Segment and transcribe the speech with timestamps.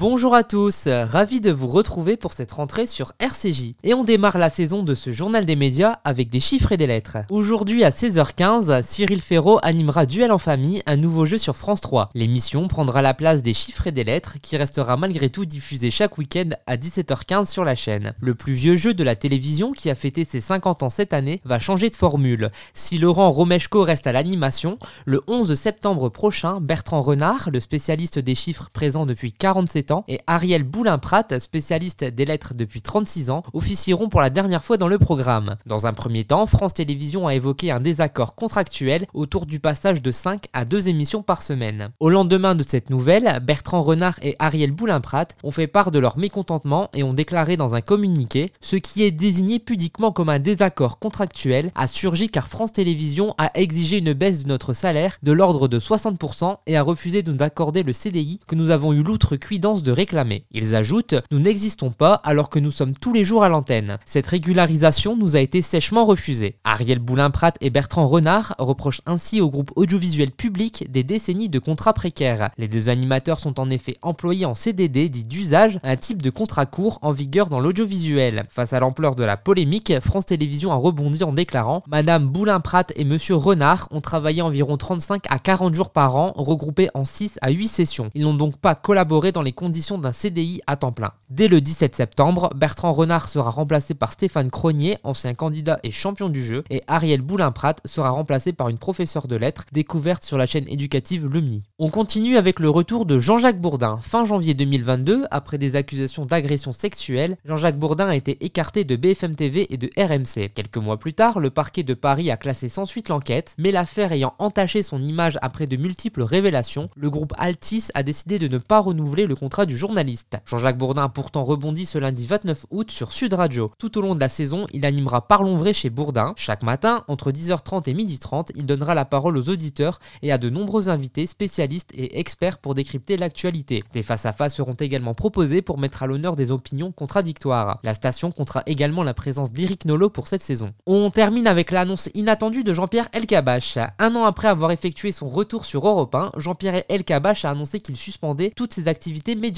[0.00, 3.74] Bonjour à tous, ravi de vous retrouver pour cette rentrée sur RCJ.
[3.82, 6.86] Et on démarre la saison de ce journal des médias avec des chiffres et des
[6.86, 7.18] lettres.
[7.28, 12.08] Aujourd'hui à 16h15, Cyril Ferraud animera Duel en famille, un nouveau jeu sur France 3.
[12.14, 16.16] L'émission prendra la place des chiffres et des lettres qui restera malgré tout diffusé chaque
[16.16, 18.14] week-end à 17h15 sur la chaîne.
[18.20, 21.42] Le plus vieux jeu de la télévision qui a fêté ses 50 ans cette année
[21.44, 22.50] va changer de formule.
[22.72, 28.34] Si Laurent Romeshko reste à l'animation, le 11 septembre prochain, Bertrand Renard, le spécialiste des
[28.34, 34.08] chiffres présent depuis 47 ans, et Ariel Boulin-Prat, spécialiste des lettres depuis 36 ans, officieront
[34.08, 35.56] pour la dernière fois dans le programme.
[35.66, 40.10] Dans un premier temps, France Télévisions a évoqué un désaccord contractuel autour du passage de
[40.10, 41.90] 5 à 2 émissions par semaine.
[42.00, 46.18] Au lendemain de cette nouvelle, Bertrand Renard et Ariel Boulin-Prat ont fait part de leur
[46.18, 50.98] mécontentement et ont déclaré dans un communiqué ce qui est désigné pudiquement comme un désaccord
[50.98, 55.68] contractuel a surgi car France Télévisions a exigé une baisse de notre salaire de l'ordre
[55.68, 59.79] de 60% et a refusé de nous accorder le CDI que nous avons eu l'outrecuidance
[59.82, 60.44] de réclamer.
[60.52, 63.98] Ils ajoutent Nous n'existons pas alors que nous sommes tous les jours à l'antenne.
[64.06, 66.56] Cette régularisation nous a été sèchement refusée.
[66.64, 71.92] Ariel Boulin-Prat et Bertrand Renard reprochent ainsi au groupe audiovisuel public des décennies de contrats
[71.92, 72.50] précaires.
[72.58, 76.66] Les deux animateurs sont en effet employés en CDD dit d'usage, un type de contrat
[76.66, 78.44] court en vigueur dans l'audiovisuel.
[78.48, 83.04] Face à l'ampleur de la polémique, France Télévisions a rebondi en déclarant Madame Boulin-Prat et
[83.04, 87.50] Monsieur Renard ont travaillé environ 35 à 40 jours par an, regroupés en 6 à
[87.50, 88.10] 8 sessions.
[88.14, 91.12] Ils n'ont donc pas collaboré dans les conditions d'un CDI à temps plein.
[91.30, 96.28] Dès le 17 septembre, Bertrand Renard sera remplacé par Stéphane Cronier, ancien candidat et champion
[96.28, 100.46] du jeu, et Ariel Boulin-Prat sera remplacé par une professeure de lettres découverte sur la
[100.46, 101.68] chaîne éducative Lumni.
[101.78, 103.98] On continue avec le retour de Jean-Jacques Bourdin.
[104.02, 109.34] Fin janvier 2022, après des accusations d'agression sexuelle, Jean-Jacques Bourdin a été écarté de BFM
[109.34, 110.50] TV et de RMC.
[110.54, 114.12] Quelques mois plus tard, le parquet de Paris a classé sans suite l'enquête, mais l'affaire
[114.12, 118.58] ayant entaché son image après de multiples révélations, le groupe Altis a décidé de ne
[118.58, 120.38] pas renouveler le contrat du journaliste.
[120.46, 123.70] Jean-Jacques Bourdin a pourtant rebondi ce lundi 29 août sur Sud Radio.
[123.78, 126.32] Tout au long de la saison, il animera Parlons vrai chez Bourdin.
[126.36, 130.50] Chaque matin, entre 10h30 et 12h30, il donnera la parole aux auditeurs et à de
[130.50, 133.84] nombreux invités, spécialistes et experts pour décrypter l'actualité.
[133.92, 137.80] Des face-à-face seront également proposés pour mettre à l'honneur des opinions contradictoires.
[137.82, 140.72] La station comptera également la présence d'Éric Nolot pour cette saison.
[140.86, 143.78] On termine avec l'annonce inattendue de Jean-Pierre Elkabach.
[143.98, 147.96] Un an après avoir effectué son retour sur Europe 1, Jean-Pierre Elkabach a annoncé qu'il
[147.96, 149.49] suspendait toutes ses activités médiatiques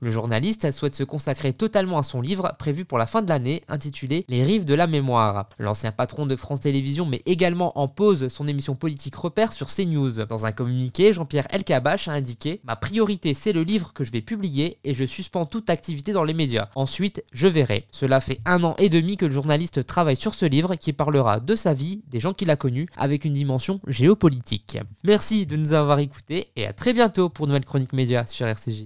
[0.00, 3.62] le journaliste souhaite se consacrer totalement à son livre prévu pour la fin de l'année
[3.68, 5.48] intitulé Les rives de la mémoire.
[5.58, 10.24] L'ancien patron de France Télévisions met également en pause son émission politique repère sur CNews.
[10.26, 14.20] Dans un communiqué, Jean-Pierre Elkabach a indiqué Ma priorité c'est le livre que je vais
[14.20, 16.68] publier et je suspends toute activité dans les médias.
[16.74, 17.86] Ensuite, je verrai.
[17.90, 21.40] Cela fait un an et demi que le journaliste travaille sur ce livre qui parlera
[21.40, 24.78] de sa vie, des gens qu'il a connus, avec une dimension géopolitique.
[25.04, 28.84] Merci de nous avoir écoutés et à très bientôt pour Nouvelle Chronique Média sur RCJ.